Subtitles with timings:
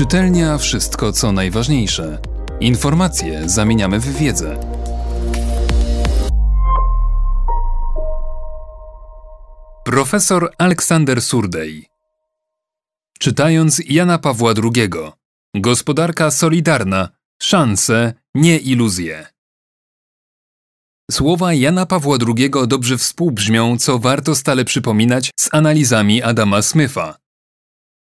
[0.00, 2.18] Czytelnia wszystko co najważniejsze.
[2.60, 4.60] Informacje zamieniamy w wiedzę.
[9.84, 11.86] Profesor Aleksander Surdej.
[13.18, 14.90] Czytając Jana Pawła II.
[15.54, 17.08] Gospodarka solidarna,
[17.42, 19.26] szanse, nie iluzje.
[21.10, 27.19] Słowa Jana Pawła II dobrze współbrzmią, co warto stale przypominać z analizami Adama Smitha.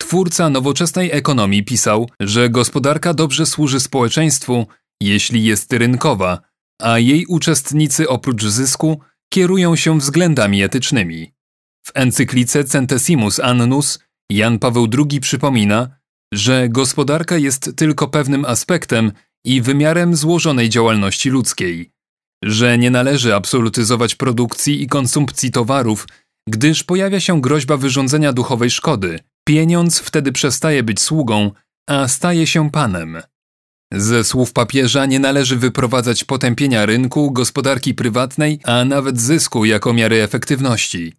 [0.07, 4.67] Twórca nowoczesnej ekonomii pisał, że gospodarka dobrze służy społeczeństwu,
[5.01, 6.41] jeśli jest rynkowa,
[6.81, 8.99] a jej uczestnicy oprócz zysku
[9.33, 11.33] kierują się względami etycznymi.
[11.87, 13.99] W encyklice Centesimus Annus
[14.31, 15.89] Jan Paweł II przypomina,
[16.33, 19.11] że gospodarka jest tylko pewnym aspektem
[19.45, 21.91] i wymiarem złożonej działalności ludzkiej,
[22.43, 26.07] że nie należy absolutyzować produkcji i konsumpcji towarów,
[26.49, 29.19] gdyż pojawia się groźba wyrządzenia duchowej szkody.
[29.47, 31.51] Pieniądz wtedy przestaje być sługą,
[31.89, 33.21] a staje się panem.
[33.93, 40.23] Ze słów papieża nie należy wyprowadzać potępienia rynku, gospodarki prywatnej, a nawet zysku jako miary
[40.23, 41.13] efektywności.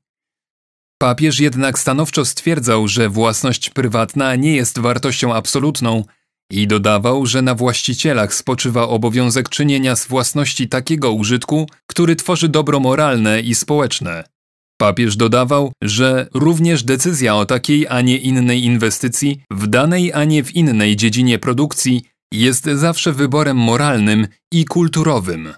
[0.98, 6.04] Papież jednak stanowczo stwierdzał, że własność prywatna nie jest wartością absolutną
[6.50, 12.80] i dodawał, że na właścicielach spoczywa obowiązek czynienia z własności takiego użytku, który tworzy dobro
[12.80, 14.37] moralne i społeczne.
[14.80, 20.44] Papież dodawał, że również decyzja o takiej, a nie innej inwestycji w danej, a nie
[20.44, 25.54] w innej dziedzinie produkcji jest zawsze wyborem moralnym i kulturowym.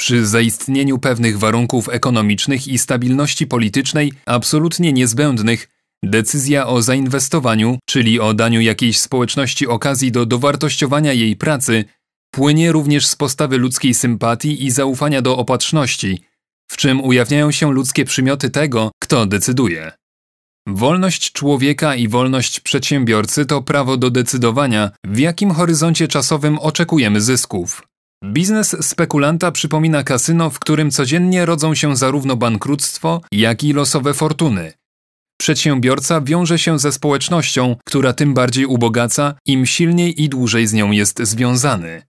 [0.00, 5.68] Przy zaistnieniu pewnych warunków ekonomicznych i stabilności politycznej absolutnie niezbędnych,
[6.04, 11.84] decyzja o zainwestowaniu, czyli o daniu jakiejś społeczności okazji do dowartościowania jej pracy,
[12.30, 16.22] płynie również z postawy ludzkiej sympatii i zaufania do opatrzności,
[16.72, 19.92] w czym ujawniają się ludzkie przymioty tego, kto decyduje.
[20.66, 27.82] Wolność człowieka i wolność przedsiębiorcy to prawo do decydowania, w jakim horyzoncie czasowym oczekujemy zysków.
[28.24, 34.72] Biznes spekulanta przypomina kasyno, w którym codziennie rodzą się zarówno bankructwo, jak i losowe fortuny.
[35.40, 40.90] Przedsiębiorca wiąże się ze społecznością, która tym bardziej ubogaca, im silniej i dłużej z nią
[40.90, 42.02] jest związany.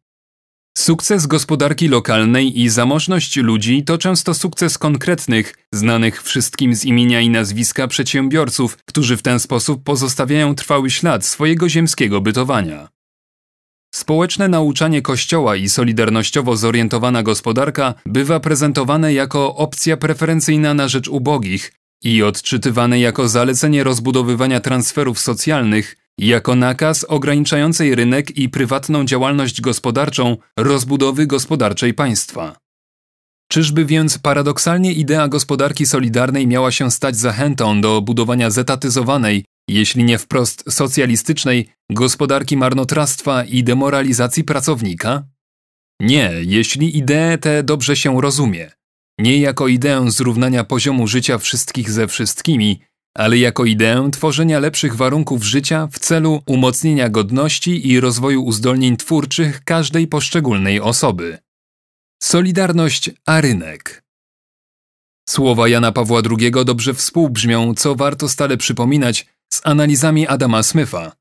[0.77, 7.29] Sukces gospodarki lokalnej i zamożność ludzi to często sukces konkretnych, znanych wszystkim z imienia i
[7.29, 12.89] nazwiska przedsiębiorców, którzy w ten sposób pozostawiają trwały ślad swojego ziemskiego bytowania.
[13.95, 21.73] Społeczne nauczanie Kościoła i solidarnościowo zorientowana gospodarka bywa prezentowane jako opcja preferencyjna na rzecz ubogich
[22.03, 30.37] i odczytywane jako zalecenie rozbudowywania transferów socjalnych, jako nakaz ograniczającej rynek i prywatną działalność gospodarczą
[30.59, 32.57] rozbudowy gospodarczej państwa.
[33.51, 40.17] Czyżby więc paradoksalnie idea gospodarki solidarnej miała się stać zachętą do budowania zetatyzowanej, jeśli nie
[40.17, 45.23] wprost socjalistycznej, gospodarki marnotrawstwa i demoralizacji pracownika?
[45.99, 48.71] Nie, jeśli ideę tę dobrze się rozumie.
[49.19, 52.81] Nie jako ideę zrównania poziomu życia wszystkich ze wszystkimi,
[53.17, 59.63] ale jako ideę tworzenia lepszych warunków życia w celu umocnienia godności i rozwoju uzdolnień twórczych
[59.63, 61.37] każdej poszczególnej osoby.
[62.23, 64.03] Solidarność a rynek.
[65.29, 71.11] Słowa Jana Pawła II dobrze współbrzmią, co warto stale przypominać z analizami Adama Smitha.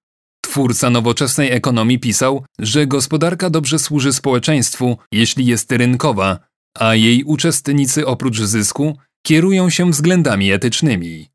[0.44, 6.38] Twórca nowoczesnej ekonomii pisał, że gospodarka dobrze służy społeczeństwu, jeśli jest rynkowa,
[6.78, 11.31] a jej uczestnicy oprócz zysku kierują się względami etycznymi.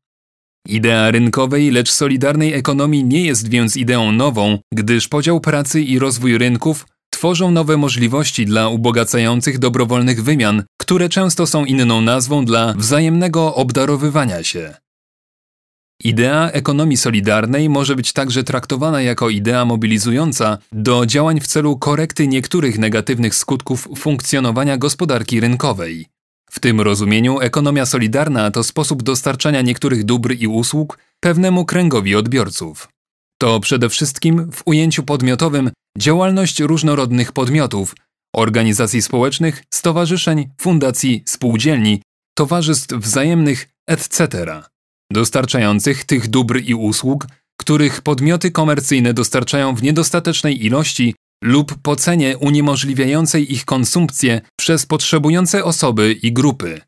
[0.68, 6.38] Idea rynkowej, lecz solidarnej ekonomii nie jest więc ideą nową, gdyż podział pracy i rozwój
[6.38, 13.54] rynków tworzą nowe możliwości dla ubogacających dobrowolnych wymian, które często są inną nazwą dla wzajemnego
[13.54, 14.74] obdarowywania się.
[16.04, 22.28] Idea ekonomii solidarnej może być także traktowana jako idea mobilizująca do działań w celu korekty
[22.28, 26.06] niektórych negatywnych skutków funkcjonowania gospodarki rynkowej.
[26.50, 32.88] W tym rozumieniu ekonomia solidarna to sposób dostarczania niektórych dóbr i usług pewnemu kręgowi odbiorców.
[33.38, 37.94] To przede wszystkim w ujęciu podmiotowym działalność różnorodnych podmiotów,
[38.36, 42.02] organizacji społecznych, stowarzyszeń, fundacji, spółdzielni,
[42.34, 44.28] towarzystw wzajemnych, etc.,
[45.12, 47.26] dostarczających tych dóbr i usług,
[47.60, 55.64] których podmioty komercyjne dostarczają w niedostatecznej ilości lub po cenie uniemożliwiającej ich konsumpcję przez potrzebujące
[55.64, 56.80] osoby i grupy.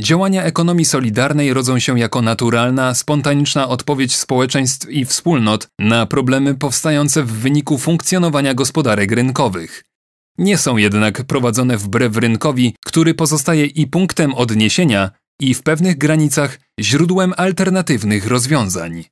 [0.00, 7.22] Działania ekonomii solidarnej rodzą się jako naturalna, spontaniczna odpowiedź społeczeństw i wspólnot na problemy powstające
[7.22, 9.84] w wyniku funkcjonowania gospodarek rynkowych.
[10.38, 15.10] Nie są jednak prowadzone wbrew rynkowi, który pozostaje i punktem odniesienia,
[15.40, 19.04] i w pewnych granicach źródłem alternatywnych rozwiązań.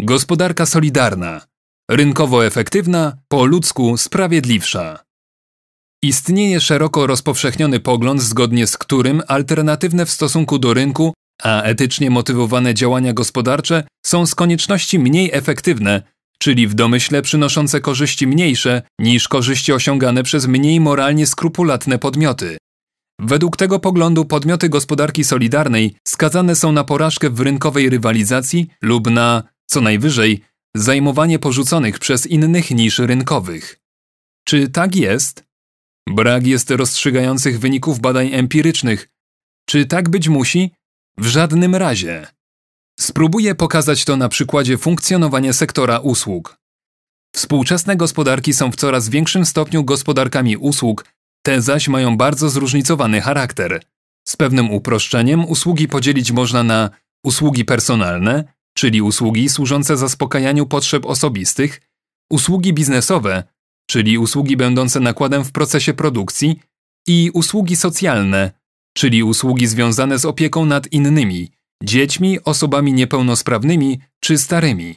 [0.00, 1.46] Gospodarka solidarna
[1.90, 4.98] rynkowo efektywna, po ludzku sprawiedliwsza.
[6.02, 12.74] Istnieje szeroko rozpowszechniony pogląd, zgodnie z którym alternatywne w stosunku do rynku, a etycznie motywowane
[12.74, 16.02] działania gospodarcze są z konieczności mniej efektywne,
[16.38, 22.56] czyli w domyśle przynoszące korzyści mniejsze niż korzyści osiągane przez mniej moralnie skrupulatne podmioty.
[23.20, 29.42] Według tego poglądu podmioty gospodarki solidarnej skazane są na porażkę w rynkowej rywalizacji lub na,
[29.66, 30.40] co najwyżej,
[30.78, 33.80] zajmowanie porzuconych przez innych niż rynkowych.
[34.44, 35.44] Czy tak jest?
[36.08, 39.08] Brak jest rozstrzygających wyników badań empirycznych.
[39.68, 40.70] Czy tak być musi?
[41.18, 42.26] W żadnym razie.
[43.00, 46.58] Spróbuję pokazać to na przykładzie funkcjonowania sektora usług.
[47.34, 51.04] Współczesne gospodarki są w coraz większym stopniu gospodarkami usług,
[51.42, 53.82] te zaś mają bardzo zróżnicowany charakter.
[54.28, 56.90] Z pewnym uproszczeniem usługi podzielić można na
[57.24, 58.44] usługi personalne,
[58.78, 61.80] czyli usługi służące zaspokajaniu potrzeb osobistych,
[62.30, 63.44] usługi biznesowe,
[63.90, 66.60] czyli usługi będące nakładem w procesie produkcji,
[67.06, 68.52] i usługi socjalne,
[68.96, 71.50] czyli usługi związane z opieką nad innymi,
[71.82, 74.96] dziećmi, osobami niepełnosprawnymi czy starymi.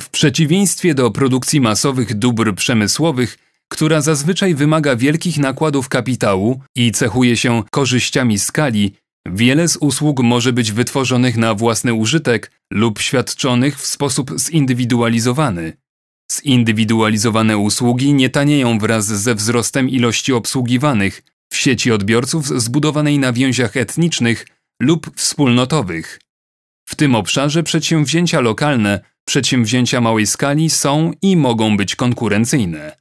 [0.00, 7.36] W przeciwieństwie do produkcji masowych dóbr przemysłowych, która zazwyczaj wymaga wielkich nakładów kapitału i cechuje
[7.36, 8.94] się korzyściami skali,
[9.26, 15.76] wiele z usług może być wytworzonych na własny użytek lub świadczonych w sposób zindywidualizowany.
[16.32, 21.22] Zindywidualizowane usługi nie tanieją wraz ze wzrostem ilości obsługiwanych
[21.52, 24.46] w sieci odbiorców zbudowanej na więziach etnicznych
[24.82, 26.20] lub wspólnotowych.
[26.88, 32.96] W tym obszarze przedsięwzięcia lokalne, przedsięwzięcia małej skali są i mogą być konkurencyjne.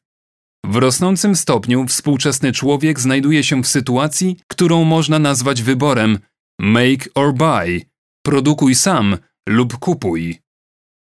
[0.65, 6.19] W rosnącym stopniu współczesny człowiek znajduje się w sytuacji, którą można nazwać wyborem
[6.59, 7.81] make or buy,
[8.25, 9.17] produkuj sam
[9.49, 10.39] lub kupuj.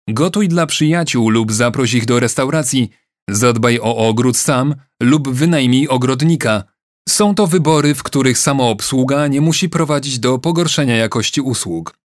[0.10, 2.90] Gotuj dla przyjaciół lub zaproś ich do restauracji,
[3.30, 6.64] zadbaj o ogród sam lub wynajmij ogrodnika.
[7.10, 11.98] Są to wybory, w których samoobsługa nie musi prowadzić do pogorszenia jakości usług.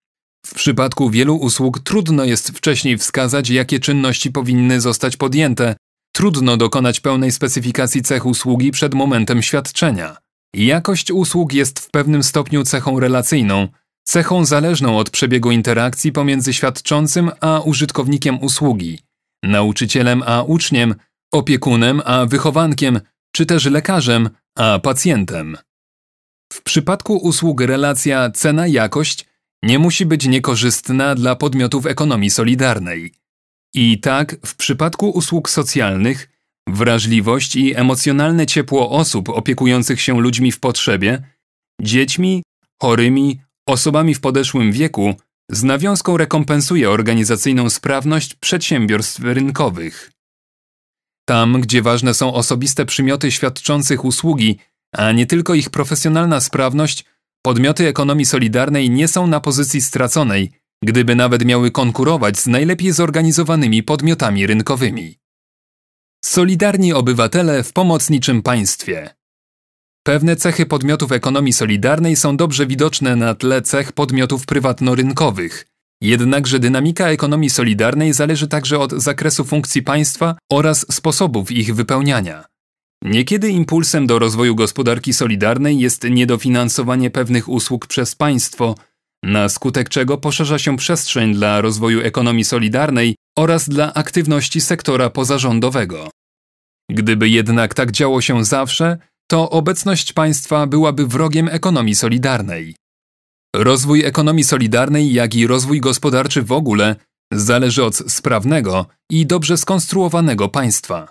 [0.47, 5.77] W przypadku wielu usług trudno jest wcześniej wskazać, jakie czynności powinny zostać podjęte.
[6.13, 10.17] Trudno dokonać pełnej specyfikacji cech usługi przed momentem świadczenia.
[10.55, 13.69] Jakość usług jest w pewnym stopniu cechą relacyjną,
[14.09, 18.99] cechą zależną od przebiegu interakcji pomiędzy świadczącym a użytkownikiem usługi,
[19.43, 20.95] nauczycielem a uczniem,
[21.33, 23.01] opiekunem a wychowankiem,
[23.33, 25.57] czy też lekarzem a pacjentem.
[26.53, 29.27] W przypadku usług relacja cena-jakość
[29.63, 33.13] nie musi być niekorzystna dla podmiotów ekonomii solidarnej.
[33.75, 36.29] I tak w przypadku usług socjalnych
[36.69, 41.23] wrażliwość i emocjonalne ciepło osób opiekujących się ludźmi w potrzebie,
[41.81, 42.43] dziećmi,
[42.83, 45.15] chorymi, osobami w podeszłym wieku
[45.51, 50.13] z nawiązką rekompensuje organizacyjną sprawność przedsiębiorstw rynkowych.
[51.29, 54.59] Tam, gdzie ważne są osobiste przymioty świadczących usługi,
[54.93, 57.05] a nie tylko ich profesjonalna sprawność,
[57.43, 60.51] podmioty ekonomii solidarnej nie są na pozycji straconej,
[60.85, 65.19] gdyby nawet miały konkurować z najlepiej zorganizowanymi podmiotami rynkowymi.
[66.25, 69.18] Solidarni obywatele w pomocniczym państwie.
[70.09, 75.65] Pewne cechy podmiotów ekonomii solidarnej są dobrze widoczne na tle cech podmiotów prywatno-rynkowych.
[76.01, 82.45] Jednakże dynamika ekonomii solidarnej zależy także od zakresu funkcji państwa oraz sposobów ich wypełniania.
[83.05, 88.75] Niekiedy impulsem do rozwoju gospodarki solidarnej jest niedofinansowanie pewnych usług przez państwo,
[89.23, 96.11] na skutek czego poszerza się przestrzeń dla rozwoju ekonomii solidarnej oraz dla aktywności sektora pozarządowego.
[96.91, 98.99] Gdyby jednak tak działo się zawsze,
[99.31, 102.77] to obecność państwa byłaby wrogiem ekonomii solidarnej.
[103.57, 106.97] Rozwój ekonomii solidarnej, jak i rozwój gospodarczy w ogóle
[107.33, 111.09] zależy od sprawnego i dobrze skonstruowanego państwa.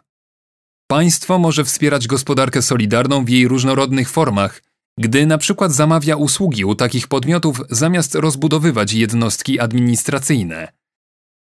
[0.88, 4.64] Państwo może wspierać gospodarkę solidarną w jej różnorodnych formach,
[5.00, 10.72] gdy na przykład zamawia usługi u takich podmiotów zamiast rozbudowywać jednostki administracyjne.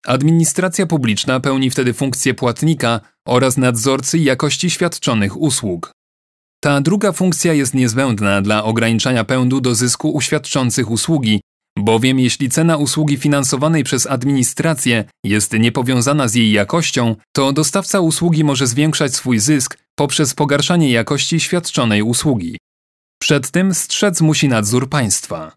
[0.06, 5.92] Administracja publiczna pełni wtedy funkcję płatnika oraz nadzorcy jakości świadczonych usług.
[6.64, 11.42] Ta druga funkcja jest niezbędna dla ograniczania pędu do zysku uświadczących usługi,
[11.80, 18.44] bowiem jeśli cena usługi finansowanej przez administrację jest niepowiązana z jej jakością, to dostawca usługi
[18.44, 22.58] może zwiększać swój zysk poprzez pogarszanie jakości świadczonej usługi.
[23.22, 25.56] Przed tym strzec musi nadzór państwa.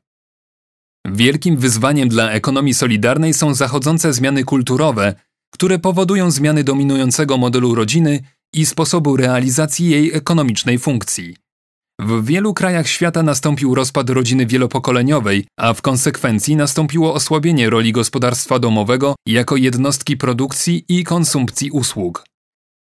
[1.06, 5.14] Wielkim wyzwaniem dla ekonomii solidarnej są zachodzące zmiany kulturowe,
[5.50, 8.22] które powodują zmiany dominującego modelu rodziny
[8.54, 11.36] i sposobu realizacji jej ekonomicznej funkcji.
[12.00, 18.58] W wielu krajach świata nastąpił rozpad rodziny wielopokoleniowej, a w konsekwencji nastąpiło osłabienie roli gospodarstwa
[18.58, 22.24] domowego jako jednostki produkcji i konsumpcji usług.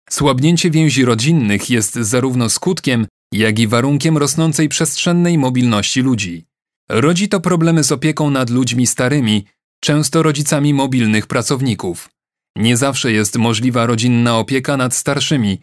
[0.10, 6.46] Słabnięcie więzi rodzinnych jest zarówno skutkiem, jak i warunkiem rosnącej przestrzennej mobilności ludzi.
[6.90, 9.46] Rodzi to problemy z opieką nad ludźmi starymi,
[9.82, 12.10] często rodzicami mobilnych pracowników.
[12.58, 15.62] Nie zawsze jest możliwa rodzinna opieka nad starszymi.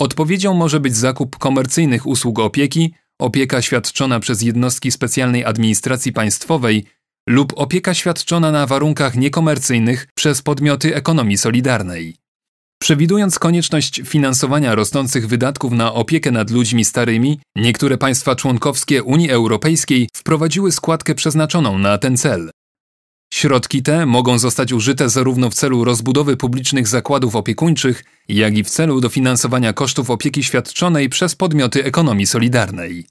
[0.00, 6.84] Odpowiedzią może być zakup komercyjnych usług opieki, opieka świadczona przez jednostki specjalnej administracji państwowej
[7.28, 12.16] lub opieka świadczona na warunkach niekomercyjnych przez podmioty ekonomii solidarnej.
[12.82, 20.08] Przewidując konieczność finansowania rosnących wydatków na opiekę nad ludźmi starymi, niektóre państwa członkowskie Unii Europejskiej
[20.14, 22.50] wprowadziły składkę przeznaczoną na ten cel.
[23.32, 28.70] Środki te mogą zostać użyte zarówno w celu rozbudowy publicznych zakładów opiekuńczych, jak i w
[28.70, 33.06] celu dofinansowania kosztów opieki świadczonej przez podmioty ekonomii solidarnej.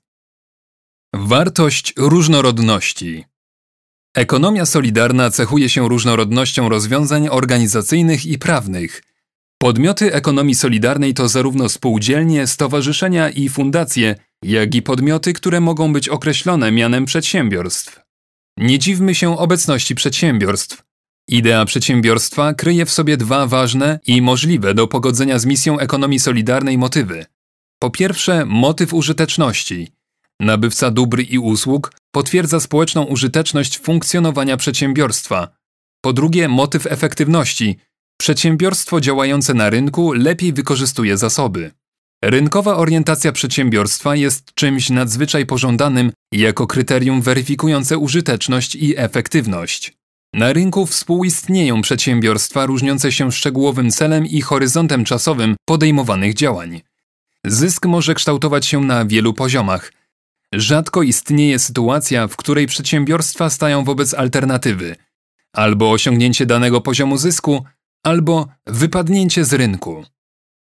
[1.14, 3.26] Wartość różnorodności
[4.16, 9.04] Ekonomia solidarna cechuje się różnorodnością rozwiązań organizacyjnych i prawnych.
[9.58, 16.10] Podmioty ekonomii solidarnej to zarówno spółdzielnie, stowarzyszenia i fundacje, jak i podmioty, które mogą być
[16.10, 18.01] określone mianem przedsiębiorstw.
[18.62, 20.84] Nie dziwmy się obecności przedsiębiorstw.
[21.28, 26.78] Idea przedsiębiorstwa kryje w sobie dwa ważne i możliwe do pogodzenia z misją ekonomii solidarnej
[26.78, 27.26] motywy.
[27.80, 29.88] Po pierwsze, motyw użyteczności.
[30.40, 35.48] Nabywca dóbr i usług potwierdza społeczną użyteczność funkcjonowania przedsiębiorstwa.
[36.02, 37.78] Po drugie, motyw efektywności.
[38.20, 41.72] Przedsiębiorstwo działające na rynku lepiej wykorzystuje zasoby.
[42.24, 49.94] Rynkowa orientacja przedsiębiorstwa jest czymś nadzwyczaj pożądanym jako kryterium weryfikujące użyteczność i efektywność.
[50.34, 56.82] Na rynku współistnieją przedsiębiorstwa różniące się szczegółowym celem i horyzontem czasowym podejmowanych działań.
[57.46, 59.94] Zysk może kształtować się na wielu poziomach.
[60.54, 64.96] Rzadko istnieje sytuacja, w której przedsiębiorstwa stają wobec alternatywy
[65.54, 67.66] albo osiągnięcie danego poziomu zysku,
[68.04, 70.06] albo wypadnięcie z rynku.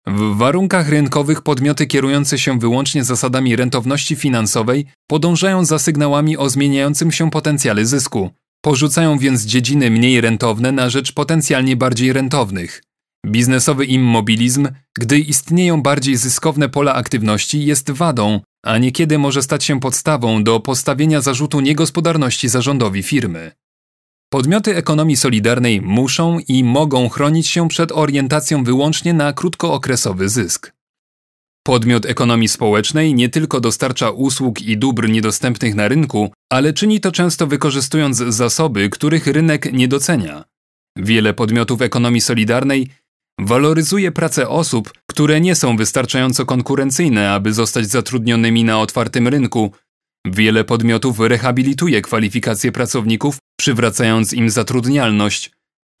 [0.08, 7.12] W warunkach rynkowych podmioty kierujące się wyłącznie zasadami rentowności finansowej podążają za sygnałami o zmieniającym
[7.12, 8.30] się potencjale zysku.
[8.60, 12.82] Porzucają więc dziedziny mniej rentowne na rzecz potencjalnie bardziej rentownych.
[13.26, 19.80] Biznesowy immobilizm, gdy istnieją bardziej zyskowne pola aktywności, jest wadą, a niekiedy może stać się
[19.80, 23.52] podstawą do postawienia zarzutu niegospodarności zarządowi firmy.
[24.32, 30.72] Podmioty ekonomii solidarnej muszą i mogą chronić się przed orientacją wyłącznie na krótkookresowy zysk.
[31.66, 37.12] Podmiot ekonomii społecznej nie tylko dostarcza usług i dóbr niedostępnych na rynku, ale czyni to
[37.12, 40.44] często wykorzystując zasoby, których rynek nie docenia.
[40.96, 42.88] Wiele podmiotów ekonomii solidarnej
[43.40, 49.72] waloryzuje pracę osób, które nie są wystarczająco konkurencyjne, aby zostać zatrudnionymi na otwartym rynku,
[50.26, 55.50] Wiele podmiotów rehabilituje kwalifikacje pracowników, przywracając im zatrudnialność.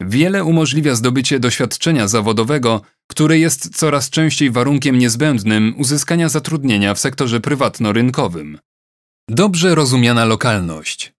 [0.00, 7.40] Wiele umożliwia zdobycie doświadczenia zawodowego, które jest coraz częściej warunkiem niezbędnym uzyskania zatrudnienia w sektorze
[7.40, 8.58] prywatno-rynkowym.
[9.28, 11.12] Dobrze rozumiana lokalność.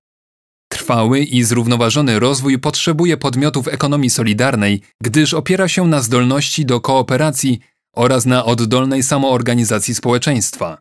[0.72, 7.60] Trwały i zrównoważony rozwój potrzebuje podmiotów ekonomii solidarnej, gdyż opiera się na zdolności do kooperacji
[7.96, 10.78] oraz na oddolnej samoorganizacji społeczeństwa.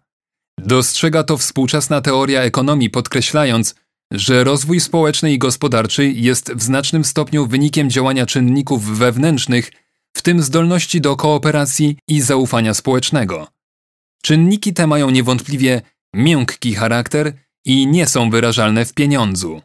[0.59, 3.75] Dostrzega to współczesna teoria ekonomii, podkreślając,
[4.13, 9.73] że rozwój społeczny i gospodarczy jest w znacznym stopniu wynikiem działania czynników wewnętrznych,
[10.17, 13.49] w tym zdolności do kooperacji i zaufania społecznego.
[14.23, 15.83] Czynniki te mają niewątpliwie
[16.15, 17.33] miękki charakter
[17.65, 19.63] i nie są wyrażalne w pieniądzu.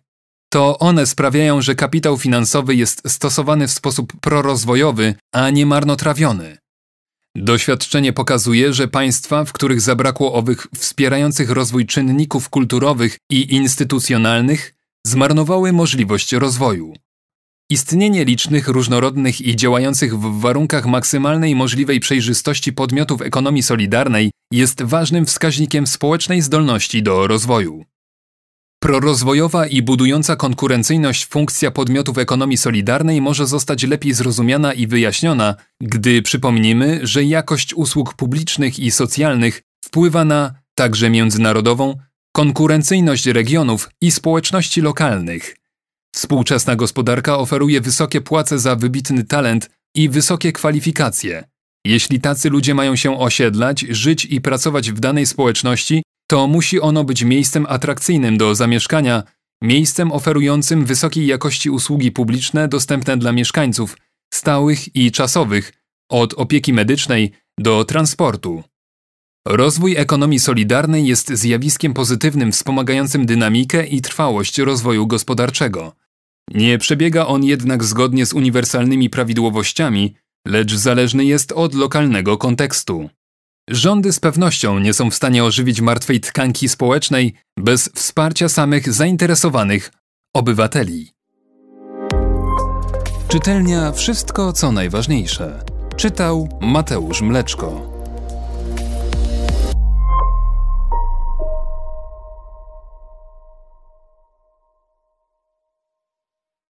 [0.50, 6.58] To one sprawiają, że kapitał finansowy jest stosowany w sposób prorozwojowy, a nie marnotrawiony.
[7.36, 14.74] Doświadczenie pokazuje, że państwa, w których zabrakło owych wspierających rozwój czynników kulturowych i instytucjonalnych,
[15.08, 16.94] zmarnowały możliwość rozwoju.
[17.70, 25.26] Istnienie licznych, różnorodnych i działających w warunkach maksymalnej możliwej przejrzystości podmiotów ekonomii solidarnej jest ważnym
[25.26, 27.86] wskaźnikiem społecznej zdolności do rozwoju.
[28.84, 36.22] Prorozwojowa i budująca konkurencyjność funkcja podmiotów ekonomii solidarnej może zostać lepiej zrozumiana i wyjaśniona, gdy
[36.22, 41.96] przypomnimy, że jakość usług publicznych i socjalnych wpływa na także międzynarodową
[42.36, 45.56] konkurencyjność regionów i społeczności lokalnych.
[46.16, 51.44] Współczesna gospodarka oferuje wysokie płace za wybitny talent i wysokie kwalifikacje.
[51.86, 57.04] Jeśli tacy ludzie mają się osiedlać, żyć i pracować w danej społeczności, to musi ono
[57.04, 59.24] być miejscem atrakcyjnym do zamieszkania,
[59.64, 63.98] miejscem oferującym wysokiej jakości usługi publiczne dostępne dla mieszkańców,
[64.34, 65.74] stałych i czasowych,
[66.10, 68.64] od opieki medycznej do transportu.
[69.48, 75.96] Rozwój ekonomii solidarnej jest zjawiskiem pozytywnym wspomagającym dynamikę i trwałość rozwoju gospodarczego.
[76.54, 80.16] Nie przebiega on jednak zgodnie z uniwersalnymi prawidłowościami,
[80.48, 83.10] lecz zależny jest od lokalnego kontekstu.
[83.72, 89.92] Rządy z pewnością nie są w stanie ożywić martwej tkanki społecznej bez wsparcia samych zainteresowanych
[90.36, 91.12] obywateli.
[93.28, 95.64] Czytelnia Wszystko co najważniejsze.
[95.98, 97.91] Czytał Mateusz Mleczko.